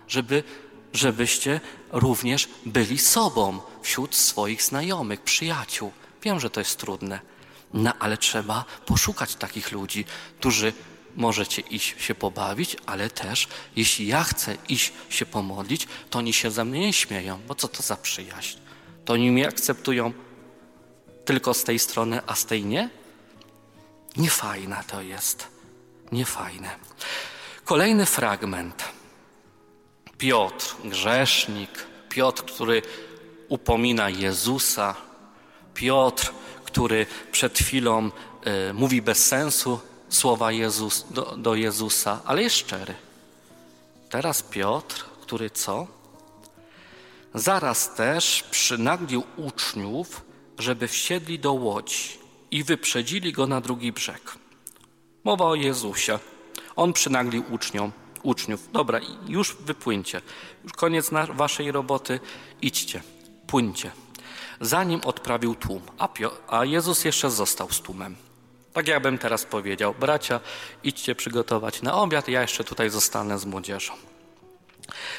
[0.07, 0.43] żeby,
[0.93, 1.59] żebyście
[1.91, 5.91] również byli sobą wśród swoich znajomych, przyjaciół.
[6.23, 7.19] Wiem, że to jest trudne,
[7.73, 10.05] no ale trzeba poszukać takich ludzi,
[10.39, 10.73] którzy
[11.15, 16.51] możecie iść się pobawić, ale też jeśli ja chcę iść się pomodlić, to oni się
[16.51, 18.57] ze mnie nie śmieją, bo co to za przyjaźń?
[19.05, 20.13] To oni mnie akceptują
[21.25, 22.89] tylko z tej strony, a z tej nie?
[24.17, 25.47] Niefajne to jest.
[26.11, 26.69] Niefajne.
[27.65, 28.83] Kolejny fragment.
[30.17, 32.81] Piotr, grzesznik, Piotr, który
[33.47, 34.95] upomina Jezusa,
[35.73, 38.11] Piotr, który przed chwilą
[38.69, 39.79] y, mówi bez sensu
[40.11, 42.95] słowa Jezus, do, do Jezusa, ale jest szczery.
[44.09, 45.87] Teraz Piotr, który co?
[47.33, 50.21] Zaraz też przynaglił uczniów,
[50.59, 52.19] żeby wsiedli do łodzi
[52.51, 54.37] i wyprzedzili go na drugi brzeg.
[55.23, 56.19] Mowa o Jezusie.
[56.75, 57.91] On przynaglił uczniom,
[58.23, 58.71] uczniów.
[58.71, 60.21] Dobra, już wypłyńcie.
[60.63, 62.19] Już koniec waszej roboty.
[62.61, 63.03] Idźcie,
[63.47, 63.91] płyńcie.
[64.61, 66.09] Zanim odprawił tłum, a,
[66.47, 68.15] a Jezus jeszcze został z tłumem.
[68.73, 70.39] Tak jakbym teraz powiedział, bracia,
[70.83, 73.93] idźcie przygotować na obiad, ja jeszcze tutaj zostanę z młodzieżą.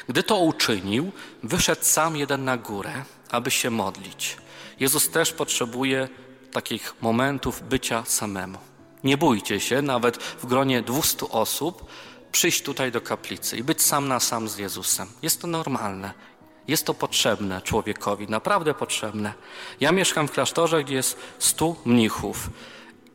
[0.09, 1.11] Gdy to uczynił,
[1.43, 4.37] wyszedł sam jeden na górę, aby się modlić.
[4.79, 6.09] Jezus też potrzebuje
[6.51, 8.57] takich momentów bycia samemu.
[9.03, 11.85] Nie bójcie się, nawet w gronie 200 osób,
[12.31, 15.07] przyjść tutaj do kaplicy i być sam na sam z Jezusem.
[15.21, 16.13] Jest to normalne.
[16.67, 19.33] Jest to potrzebne człowiekowi, naprawdę potrzebne.
[19.79, 22.49] Ja mieszkam w klasztorze, gdzie jest 100 mnichów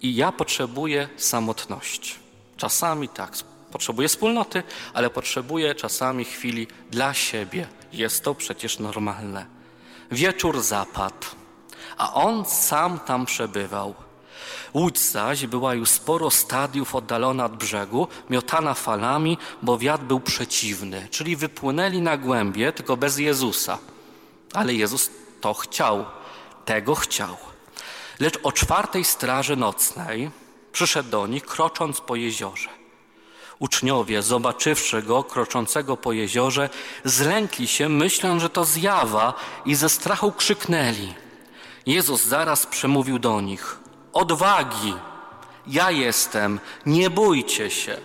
[0.03, 2.15] i ja potrzebuję samotności.
[2.57, 3.33] Czasami tak,
[3.73, 4.63] potrzebuję wspólnoty,
[4.95, 7.67] ale potrzebuję czasami chwili dla siebie.
[7.93, 9.47] Jest to przecież normalne.
[10.11, 11.27] Wieczór zapadł,
[11.97, 13.95] a on sam tam przebywał.
[14.75, 21.09] Łódź zaś była już sporo stadiów oddalona od brzegu, miotana falami, bo wiatr był przeciwny.
[21.11, 23.79] Czyli wypłynęli na głębie, tylko bez Jezusa.
[24.55, 26.05] Ale Jezus to chciał,
[26.65, 27.48] tego chciał.
[28.21, 30.31] Lecz o czwartej straży nocnej
[30.73, 32.69] przyszedł do nich, krocząc po jeziorze.
[33.59, 36.71] Uczniowie, zobaczywszy go kroczącego po jeziorze,
[37.05, 41.15] zlękli się, myśląc, że to zjawa i ze strachu krzyknęli.
[41.87, 43.79] Jezus zaraz przemówił do nich:
[44.13, 44.95] Odwagi,
[45.67, 47.99] ja jestem, nie bójcie się.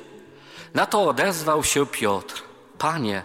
[0.73, 2.43] Na to odezwał się Piotr:
[2.77, 3.23] Panie,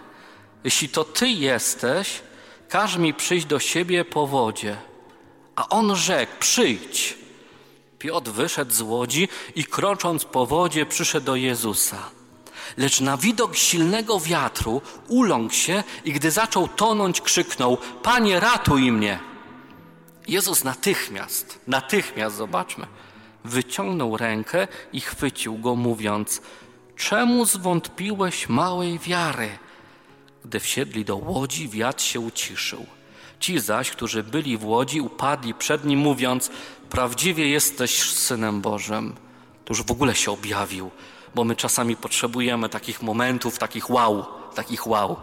[0.63, 2.21] jeśli to ty jesteś,
[2.69, 4.88] każ mi przyjść do siebie po wodzie.
[5.59, 7.17] A on rzekł: Przyjdź.
[7.99, 12.09] Piotr wyszedł z łodzi i krocząc po wodzie przyszedł do Jezusa.
[12.77, 19.19] Lecz na widok silnego wiatru uląkł się i gdy zaczął tonąć, krzyknął: Panie, ratuj mnie!
[20.27, 22.87] Jezus natychmiast, natychmiast, zobaczmy,
[23.45, 26.41] wyciągnął rękę i chwycił go, mówiąc:
[26.95, 29.49] Czemu zwątpiłeś małej wiary?
[30.45, 32.85] Gdy wsiedli do łodzi, wiatr się uciszył.
[33.39, 36.51] Ci zaś, którzy byli w łodzi, upadli przed nim, mówiąc:
[36.89, 39.15] Prawdziwie jesteś synem Bożym.
[39.65, 40.91] To już w ogóle się objawił,
[41.35, 44.25] bo my czasami potrzebujemy takich momentów, takich wow,
[44.55, 45.15] takich wow.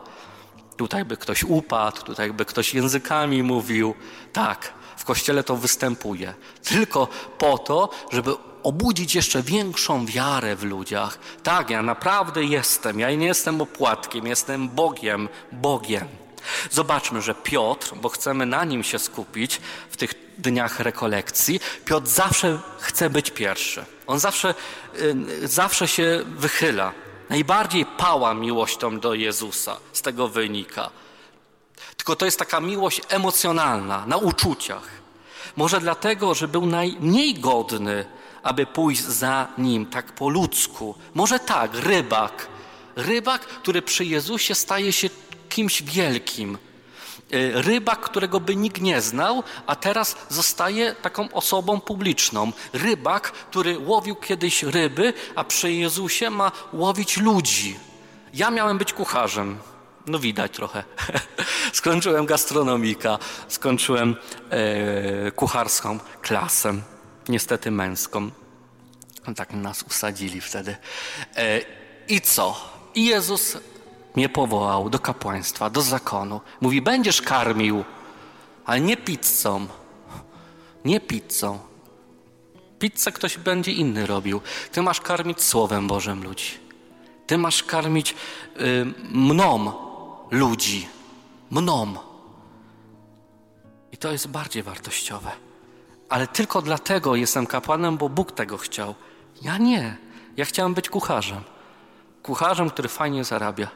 [0.77, 3.95] Tutaj by ktoś upadł, tutaj by ktoś językami mówił.
[4.33, 6.35] Tak, w kościele to występuje.
[6.65, 11.19] Tylko po to, żeby obudzić jeszcze większą wiarę w ludziach.
[11.43, 13.01] Tak, ja naprawdę jestem.
[13.01, 16.26] Ja nie jestem opłatkiem, jestem Bogiem, Bogiem.
[16.71, 22.61] Zobaczmy, że Piotr, bo chcemy na nim się skupić w tych dniach rekolekcji, Piotr zawsze
[22.79, 23.85] chce być pierwszy.
[24.07, 24.55] On zawsze,
[25.43, 26.93] y, zawsze się wychyla.
[27.31, 29.77] Najbardziej pała miłością do Jezusa.
[29.93, 30.91] Z tego wynika.
[31.97, 34.89] Tylko to jest taka miłość emocjonalna, na uczuciach.
[35.57, 38.05] Może dlatego, że był najmniej godny,
[38.43, 40.95] aby pójść za nim tak po ludzku.
[41.15, 42.47] Może tak, rybak.
[42.97, 45.11] Rybak, który przy Jezusie staje się
[45.57, 46.59] kimś wielkim.
[47.33, 52.53] E, rybak, którego by nikt nie znał, a teraz zostaje taką osobą publiczną.
[52.73, 57.79] Rybak, który łowił kiedyś ryby, a przy Jezusie ma łowić ludzi.
[58.35, 59.59] Ja miałem być kucharzem.
[60.07, 60.85] No widać trochę.
[61.81, 64.17] skończyłem gastronomika, skończyłem
[64.51, 66.75] e, kucharską klasę,
[67.29, 68.31] niestety męską.
[69.37, 70.77] Tak nas usadzili wtedy.
[71.37, 71.61] E,
[72.09, 72.71] I co?
[72.95, 73.57] I Jezus
[74.17, 76.41] mnie powołał do kapłaństwa, do zakonu.
[76.61, 77.85] Mówi, będziesz karmił,
[78.65, 79.67] ale nie pizzą.
[80.85, 81.59] Nie pizzą.
[82.79, 84.41] Pizzę ktoś będzie inny robił.
[84.73, 86.59] Ty masz karmić Słowem Bożym ludzi.
[87.27, 88.15] Ty masz karmić
[88.61, 89.73] y, mną
[90.31, 90.89] ludzi.
[91.51, 91.95] Mną.
[93.93, 95.31] I to jest bardziej wartościowe.
[96.09, 98.95] Ale tylko dlatego jestem kapłanem, bo Bóg tego chciał.
[99.43, 99.97] Ja nie.
[100.37, 101.41] Ja chciałem być kucharzem.
[102.23, 103.69] Kucharzem, który fajnie zarabia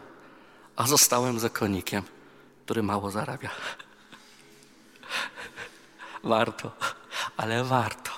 [0.81, 2.03] a zostałem zakonnikiem,
[2.64, 3.51] który mało zarabia.
[6.25, 6.71] Warto,
[7.37, 8.11] ale warto.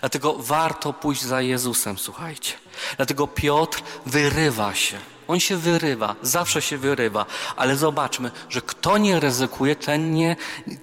[0.00, 2.52] Dlatego warto pójść za Jezusem, słuchajcie.
[2.96, 4.98] Dlatego Piotr wyrywa się.
[5.28, 10.36] On się wyrywa, zawsze się wyrywa, ale zobaczmy, że kto nie ryzykuje, ten nie,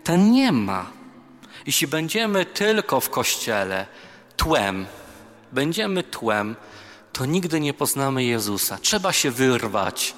[0.04, 0.86] ten nie ma.
[1.66, 3.88] Jeśli będziemy tylko w kościele
[4.38, 4.86] tłem,
[5.52, 6.56] będziemy tłem,
[7.14, 8.78] to nigdy nie poznamy Jezusa.
[8.82, 10.16] Trzeba się wyrwać.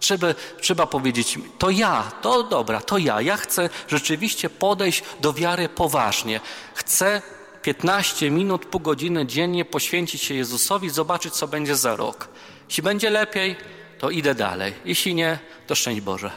[0.00, 0.26] Trzeba,
[0.60, 3.20] trzeba powiedzieć, to ja, to dobra, to ja.
[3.20, 6.40] Ja chcę rzeczywiście podejść do wiary poważnie.
[6.74, 7.22] Chcę
[7.62, 12.28] 15 minut, pół godziny dziennie poświęcić się Jezusowi, zobaczyć, co będzie za rok.
[12.68, 13.56] Jeśli będzie lepiej,
[13.98, 14.74] to idę dalej.
[14.84, 16.30] Jeśli nie, to szczęść Boże.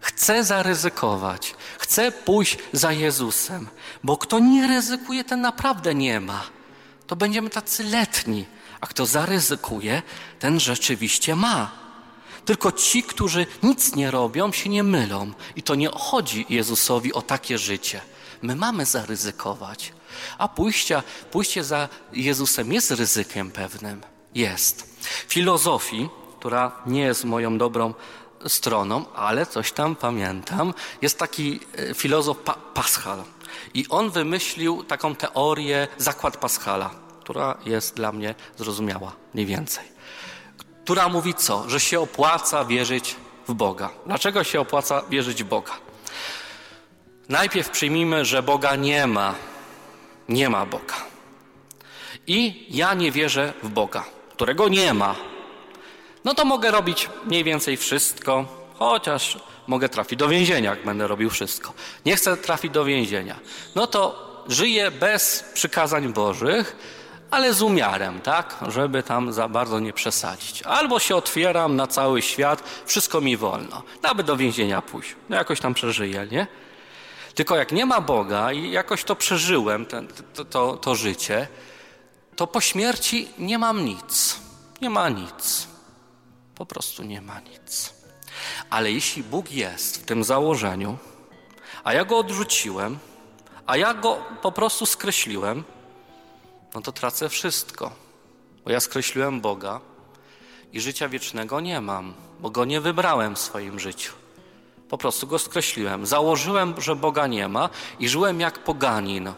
[0.00, 3.68] Chcę zaryzykować, chcę pójść za Jezusem,
[4.04, 6.42] bo kto nie ryzykuje, ten naprawdę nie ma.
[7.06, 8.46] To będziemy tacy letni,
[8.80, 10.02] a kto zaryzykuje,
[10.38, 11.81] ten rzeczywiście ma.
[12.44, 15.32] Tylko ci, którzy nic nie robią, się nie mylą.
[15.56, 18.00] I to nie chodzi Jezusowi o takie życie.
[18.42, 19.92] My mamy zaryzykować.
[20.38, 24.00] A pójście, pójście za Jezusem jest ryzykiem pewnym.
[24.34, 24.96] Jest.
[25.28, 27.94] Filozofii, która nie jest moją dobrą
[28.46, 33.24] stroną, ale coś tam pamiętam, jest taki e, filozof pa Paschal.
[33.74, 39.91] I on wymyślił taką teorię zakład Paschala, która jest dla mnie zrozumiała mniej więcej.
[40.84, 41.70] Która mówi co?
[41.70, 43.16] Że się opłaca wierzyć
[43.48, 43.90] w Boga.
[44.06, 45.72] Dlaczego się opłaca wierzyć w Boga?
[47.28, 49.34] Najpierw przyjmijmy, że Boga nie ma.
[50.28, 50.94] Nie ma Boga.
[52.26, 55.14] I ja nie wierzę w Boga, którego nie ma.
[56.24, 58.44] No to mogę robić mniej więcej wszystko,
[58.78, 61.72] chociaż mogę trafić do więzienia, jak będę robił wszystko.
[62.06, 63.40] Nie chcę trafić do więzienia.
[63.74, 66.76] No to żyję bez przykazań Bożych,
[67.32, 70.62] ale z umiarem, tak, żeby tam za bardzo nie przesadzić.
[70.62, 75.16] Albo się otwieram na cały świat, wszystko mi wolno, nawet do więzienia pójść.
[75.28, 76.46] No jakoś tam przeżyję, nie?
[77.34, 81.48] Tylko jak nie ma Boga i jakoś to przeżyłem, ten, to, to, to życie,
[82.36, 84.40] to po śmierci nie mam nic.
[84.80, 85.68] Nie ma nic.
[86.54, 87.94] Po prostu nie ma nic.
[88.70, 90.98] Ale jeśli Bóg jest w tym założeniu,
[91.84, 92.98] a ja go odrzuciłem,
[93.66, 95.64] a ja go po prostu skreśliłem,
[96.74, 97.90] no to tracę wszystko.
[98.64, 99.80] Bo ja skreśliłem Boga
[100.72, 104.12] i życia wiecznego nie mam, bo go nie wybrałem w swoim życiu.
[104.88, 106.06] Po prostu go skreśliłem.
[106.06, 109.32] Założyłem, że Boga nie ma i żyłem jak poganin.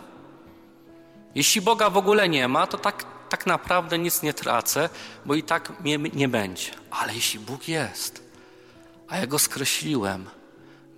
[1.35, 4.88] Jeśli Boga w ogóle nie ma, to tak, tak naprawdę nic nie tracę,
[5.25, 6.70] bo i tak mnie nie będzie.
[6.90, 8.23] Ale jeśli Bóg jest,
[9.09, 10.31] a ja go skreśliłem,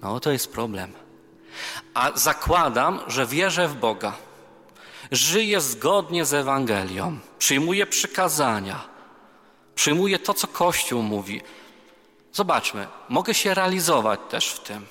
[0.03, 0.93] no to jest problem.
[1.95, 4.26] A zakładam, że wierzę w Boga.
[5.13, 8.85] Żyję zgodnie z Ewangelią, przyjmuję przykazania,
[9.75, 11.41] przyjmuję to, co Kościół mówi.
[12.33, 14.87] Zobaczmy, mogę się realizować też w tym.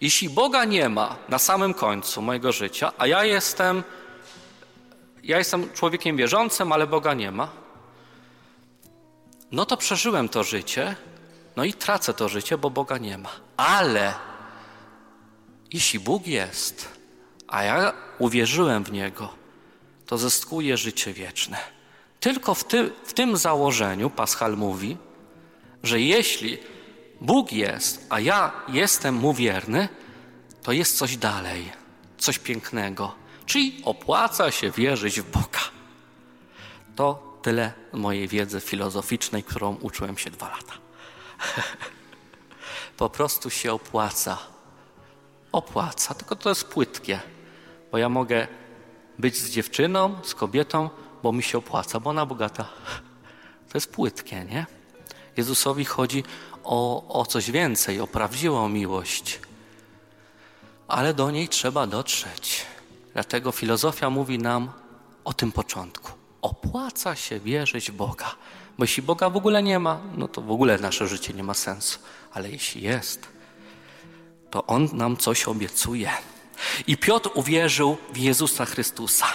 [0.00, 3.82] Jeśli Boga nie ma na samym końcu mojego życia, a ja jestem,
[5.22, 7.48] ja jestem człowiekiem wierzącym, ale Boga nie ma,
[9.52, 10.96] no to przeżyłem to życie,
[11.56, 13.30] no i tracę to życie, bo Boga nie ma.
[13.56, 14.14] Ale
[15.72, 16.97] jeśli Bóg jest,
[17.48, 19.34] a ja uwierzyłem w Niego,
[20.06, 21.58] to zyskuję życie wieczne.
[22.20, 24.96] Tylko w, ty, w tym założeniu Paschal mówi,
[25.82, 26.58] że jeśli
[27.20, 29.88] Bóg jest, a ja jestem mu wierny,
[30.62, 31.72] to jest coś dalej,
[32.18, 33.14] coś pięknego.
[33.46, 35.60] Czyli opłaca się wierzyć w Boga.
[36.96, 40.72] To tyle mojej wiedzy filozoficznej, którą uczyłem się dwa lata.
[42.96, 44.38] po prostu się opłaca.
[45.52, 47.20] Opłaca, tylko to jest płytkie,
[47.92, 48.46] bo ja mogę
[49.18, 50.90] być z dziewczyną, z kobietą,
[51.22, 52.68] bo mi się opłaca, bo ona bogata.
[53.68, 54.66] To jest płytkie, nie?
[55.36, 56.24] Jezusowi chodzi
[56.64, 59.40] o, o coś więcej, o prawdziwą miłość.
[60.88, 62.66] Ale do niej trzeba dotrzeć.
[63.12, 64.72] Dlatego filozofia mówi nam
[65.24, 66.12] o tym początku.
[66.42, 68.34] Opłaca się wierzyć w Boga.
[68.78, 71.54] Bo jeśli Boga w ogóle nie ma, no to w ogóle nasze życie nie ma
[71.54, 71.98] sensu.
[72.32, 73.28] Ale jeśli jest,
[74.50, 76.10] to On nam coś obiecuje.
[76.86, 79.26] I Piotr uwierzył w Jezusa Chrystusa.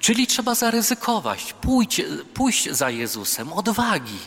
[0.00, 2.02] Czyli trzeba zaryzykować, pójść,
[2.34, 4.18] pójść za Jezusem, odwagi.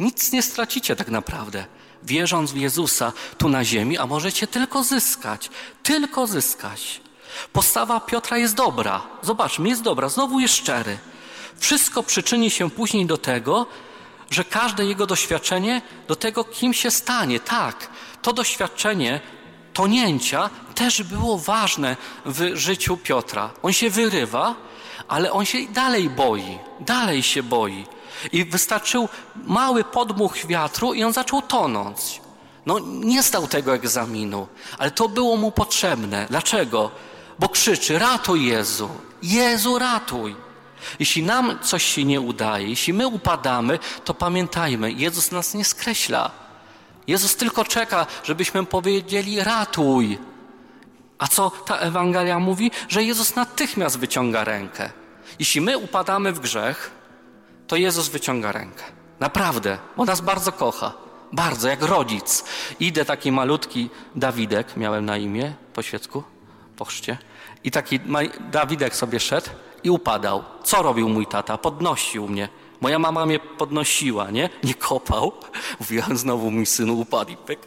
[0.00, 1.64] Nic nie stracicie tak naprawdę,
[2.02, 5.50] wierząc w Jezusa tu na ziemi, a możecie tylko zyskać,
[5.82, 7.00] tylko zyskać.
[7.52, 9.02] Postawa Piotra jest dobra.
[9.22, 10.98] Zobaczmy, jest dobra, znowu jest szczery.
[11.58, 13.66] Wszystko przyczyni się później do tego,
[14.30, 17.40] że każde jego doświadczenie do tego, kim się stanie.
[17.40, 17.90] Tak,
[18.22, 19.20] to doświadczenie
[19.78, 23.50] tonięcia też było ważne w życiu Piotra.
[23.62, 24.54] On się wyrywa,
[25.08, 27.86] ale on się dalej boi, dalej się boi.
[28.32, 29.08] I wystarczył
[29.44, 32.20] mały podmuch wiatru i on zaczął tonąć.
[32.66, 34.46] No nie stał tego egzaminu,
[34.78, 36.26] ale to było mu potrzebne.
[36.30, 36.90] Dlaczego?
[37.38, 38.88] Bo krzyczy, ratuj Jezu,
[39.22, 40.36] Jezu ratuj.
[40.98, 46.47] Jeśli nam coś się nie udaje, jeśli my upadamy, to pamiętajmy, Jezus nas nie skreśla.
[47.08, 50.18] Jezus tylko czeka, żebyśmy powiedzieli ratuj.
[51.18, 52.70] A co ta Ewangelia mówi?
[52.88, 54.90] Że Jezus natychmiast wyciąga rękę.
[55.38, 56.90] Jeśli my upadamy w grzech,
[57.66, 58.84] to Jezus wyciąga rękę.
[59.20, 60.92] Naprawdę, bo nas bardzo kocha.
[61.32, 62.44] Bardzo, jak rodzic.
[62.80, 66.22] Idę taki malutki Dawidek, miałem na imię po świecku,
[66.76, 67.18] po chrzcie.
[67.64, 68.00] I taki
[68.52, 69.50] Dawidek sobie szedł
[69.84, 70.44] i upadał.
[70.64, 71.58] Co robił mój tata?
[71.58, 72.48] Podnosił mnie.
[72.80, 74.48] Moja mama mnie podnosiła, nie?
[74.64, 75.32] Nie kopał.
[75.80, 77.60] Mówiłam, znowu mój syn upadł i pyk.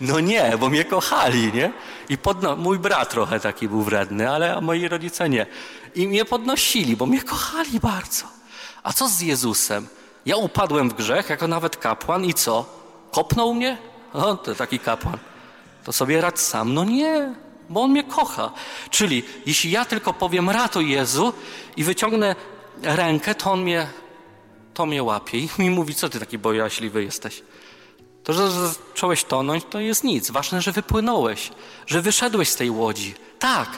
[0.00, 1.72] No nie, bo mnie kochali, nie?
[2.08, 5.46] I podno- mój brat trochę taki był wredny, ale moi rodzice nie.
[5.94, 8.24] I mnie podnosili, bo mnie kochali bardzo.
[8.82, 9.86] A co z Jezusem?
[10.26, 12.64] Ja upadłem w grzech, jako nawet kapłan i co?
[13.12, 13.78] Kopnął mnie?
[14.12, 15.18] O, to taki kapłan.
[15.84, 16.74] To sobie radź sam.
[16.74, 17.34] No nie,
[17.68, 18.50] bo on mnie kocha.
[18.90, 21.32] Czyli jeśli ja tylko powiem ratuj Jezu
[21.76, 22.36] i wyciągnę
[22.82, 23.86] rękę, to on mnie,
[24.80, 27.42] to mnie łapie i mi mówi, co ty taki bojaźliwy jesteś.
[28.24, 30.30] To, że zacząłeś tonąć, to jest nic.
[30.30, 31.50] Ważne, że wypłynąłeś,
[31.86, 33.14] że wyszedłeś z tej łodzi.
[33.38, 33.68] Tak,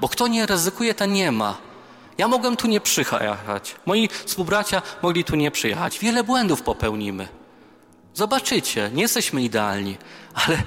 [0.00, 1.58] bo kto nie ryzykuje, ten nie ma.
[2.18, 3.76] Ja mogłem tu nie przyjechać.
[3.86, 5.98] Moi współbracia mogli tu nie przyjechać.
[5.98, 7.28] Wiele błędów popełnimy.
[8.14, 9.96] Zobaczycie, nie jesteśmy idealni,
[10.34, 10.62] ale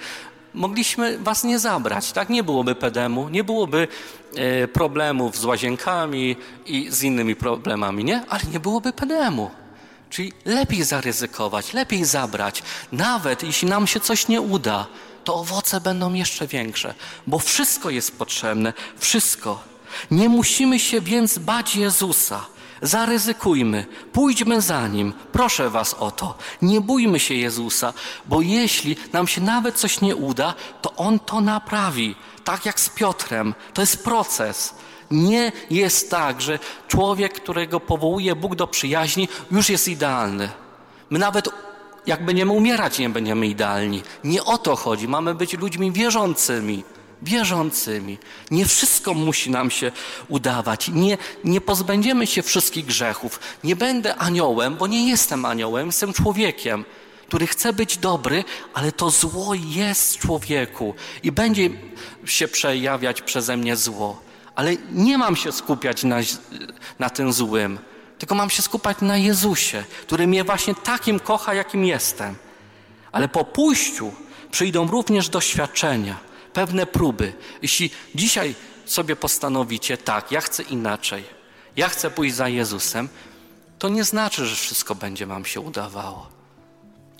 [0.53, 2.29] mogliśmy was nie zabrać, tak?
[2.29, 3.88] Nie byłoby pedemu, nie byłoby
[4.36, 8.23] e, problemów z łazienkami i z innymi problemami, nie?
[8.29, 9.64] Ale nie byłoby pedemu.
[10.15, 12.63] Czyli lepiej zaryzykować, lepiej zabrać.
[12.91, 14.88] Nawet jeśli nam się coś nie uda,
[15.23, 16.93] to owoce będą jeszcze większe,
[17.28, 19.63] bo wszystko jest potrzebne, wszystko.
[20.12, 22.45] Nie musimy się więc bać Jezusa.
[22.82, 25.13] Zaryzykujmy, pójdźmy za Nim.
[25.32, 26.38] Proszę Was o to.
[26.62, 27.93] Nie bójmy się Jezusa,
[28.25, 32.15] bo jeśli nam się nawet coś nie uda, to On to naprawi.
[32.43, 33.54] Tak jak z Piotrem.
[33.73, 34.73] To jest proces.
[35.15, 40.49] Nie jest tak, że człowiek, którego powołuje Bóg do przyjaźni, już jest idealny.
[41.10, 41.49] My nawet
[42.06, 44.04] jak będziemy umierać, nie będziemy idealni.
[44.23, 45.08] Nie o to chodzi.
[45.08, 46.84] Mamy być ludźmi wierzącymi
[47.21, 48.17] wierzącymi.
[48.51, 49.91] Nie wszystko musi nam się
[50.28, 50.88] udawać.
[50.89, 53.39] Nie, nie pozbędziemy się wszystkich grzechów.
[53.63, 56.86] Nie będę aniołem, bo nie jestem aniołem, jestem człowiekiem,
[57.28, 61.69] który chce być dobry, ale to zło jest w człowieku i będzie
[62.25, 64.24] się przejawiać przeze mnie zło.
[64.55, 66.17] Ale nie mam się skupiać na,
[66.99, 67.79] na tym złym,
[68.19, 72.35] tylko mam się skupiać na Jezusie, który mnie właśnie takim kocha, jakim jestem.
[73.11, 74.13] Ale po pójściu
[74.51, 76.17] przyjdą również doświadczenia
[76.53, 77.33] pewne próby.
[77.61, 81.23] Jeśli dzisiaj sobie postanowicie, tak, ja chcę inaczej,
[81.75, 83.09] ja chcę pójść za Jezusem,
[83.79, 86.29] to nie znaczy, że wszystko będzie Wam się udawało.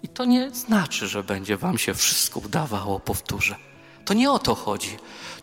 [0.03, 3.55] I to nie znaczy, że będzie Wam się wszystko udawało, powtórzę.
[4.05, 4.97] To nie o to chodzi.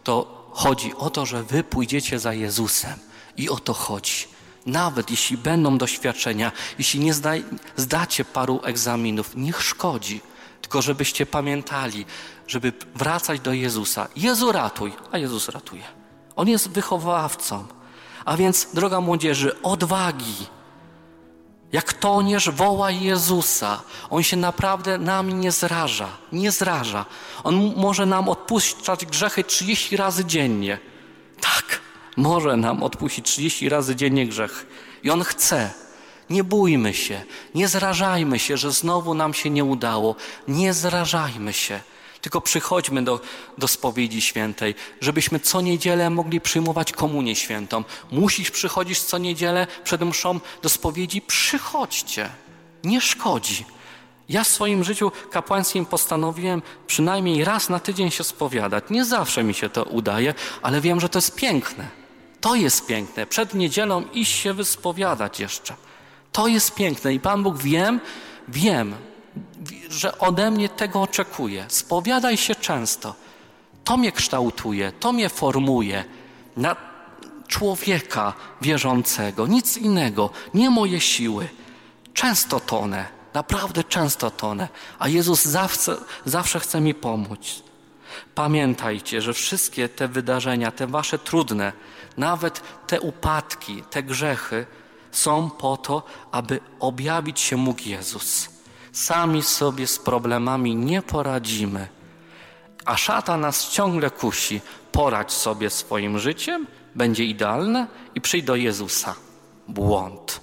[0.05, 2.99] To chodzi o to, że Wy pójdziecie za Jezusem.
[3.37, 4.33] I o to chodzi.
[4.67, 7.31] Nawet jeśli będą doświadczenia, jeśli nie zda,
[7.77, 10.21] zdacie paru egzaminów, niech szkodzi.
[10.61, 12.07] Tylko żebyście pamiętali,
[12.47, 14.09] żeby wracać do Jezusa.
[14.17, 15.83] Jezu ratuj, a Jezus ratuje.
[16.37, 17.67] On jest wychowawcą.
[18.25, 20.47] A więc, droga młodzieży, odwagi.
[21.73, 23.83] Jak toniesz, wołaj Jezusa.
[24.11, 26.09] On się naprawdę nami nie zraża.
[26.33, 27.05] Nie zraża.
[27.45, 30.79] On może nam odpuszczać grzechy 30 razy dziennie.
[31.41, 31.81] Tak,
[32.17, 34.67] może nam odpuścić 30 razy dziennie grzech.
[35.03, 35.71] I On chce.
[36.31, 40.17] Nie bójmy się, nie zrażajmy się, że znowu nam się nie udało.
[40.49, 41.81] Nie zrażajmy się.
[42.23, 43.21] Tylko przychodźmy do,
[43.59, 47.85] do spowiedzi świętej, żebyśmy co niedzielę mogli przyjmować komunię świętą.
[48.11, 51.23] Musisz przychodzić co niedzielę przed mszą do spowiedzi?
[51.23, 52.31] Przychodźcie.
[52.85, 53.65] Nie szkodzi.
[54.29, 58.85] Ja w swoim życiu kapłańskim postanowiłem przynajmniej raz na tydzień się spowiadać.
[58.91, 61.89] Nie zawsze mi się to udaje, ale wiem, że to jest piękne.
[62.41, 63.27] To jest piękne.
[63.27, 65.75] Przed niedzielą iść się wyspowiadać jeszcze.
[66.33, 68.01] To jest piękne i Pan Bóg wiem,
[68.49, 68.95] wiem,
[69.88, 71.64] że ode mnie tego oczekuje.
[71.68, 73.14] Spowiadaj się często.
[73.85, 76.05] To mnie kształtuje, to mnie formuje
[76.57, 76.77] na
[77.47, 81.49] człowieka wierzącego, nic innego, nie moje siły.
[82.14, 84.68] Często tonę, naprawdę często tonę,
[84.99, 87.62] a Jezus zawsze, zawsze chce mi pomóc.
[88.35, 91.73] Pamiętajcie, że wszystkie te wydarzenia, te wasze trudne,
[92.16, 94.66] nawet te upadki, te grzechy
[95.12, 96.03] są po to,
[96.33, 98.51] aby objawić się mógł Jezus.
[98.93, 101.88] Sami sobie z problemami nie poradzimy.
[102.84, 104.61] A szata nas ciągle kusi.
[104.93, 109.14] Poradź sobie swoim życiem, będzie idealne i przyjdź do Jezusa.
[109.68, 110.40] Błąd.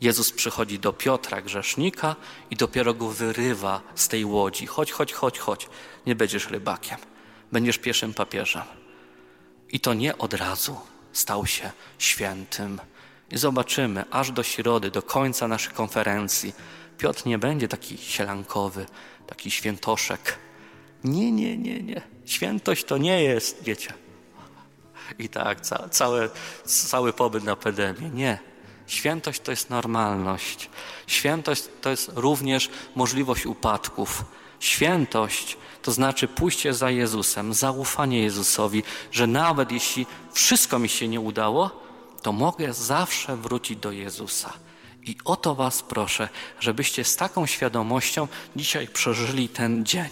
[0.00, 2.16] Jezus przychodzi do Piotra, grzesznika,
[2.50, 4.66] i dopiero go wyrywa z tej łodzi.
[4.66, 5.68] Chodź, chodź, chodź, chodź.
[6.06, 6.98] Nie będziesz rybakiem.
[7.52, 8.62] Będziesz pierwszym papieżem.
[9.68, 10.76] I to nie od razu
[11.12, 12.80] stał się świętym.
[13.30, 16.54] I zobaczymy, aż do środy, do końca naszej konferencji,
[17.00, 18.86] Piotr nie będzie taki sielankowy,
[19.26, 20.38] taki świętoszek.
[21.04, 22.02] Nie, nie, nie, nie.
[22.24, 23.92] Świętość to nie jest, wiecie.
[25.18, 26.30] I tak, ca, całe,
[26.64, 28.10] cały pobyt na pedemie.
[28.10, 28.38] Nie.
[28.86, 30.70] Świętość to jest normalność.
[31.06, 34.24] Świętość to jest również możliwość upadków.
[34.58, 38.82] Świętość to znaczy pójście za Jezusem, zaufanie Jezusowi,
[39.12, 41.70] że nawet jeśli wszystko mi się nie udało,
[42.22, 44.52] to mogę zawsze wrócić do Jezusa.
[45.02, 46.28] I o to Was proszę,
[46.60, 50.08] żebyście z taką świadomością dzisiaj przeżyli ten dzień,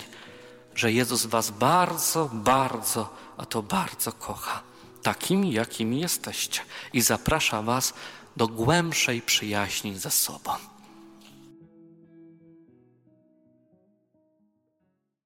[0.75, 4.63] że Jezus Was bardzo, bardzo, a to bardzo kocha,
[5.03, 6.61] takimi, jakimi jesteście,
[6.93, 7.95] i zaprasza Was
[8.37, 10.53] do głębszej przyjaźni ze sobą.